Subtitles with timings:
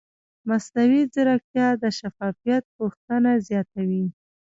[0.49, 4.05] مصنوعي ځیرکتیا د شفافیت غوښتنه زیاتوي.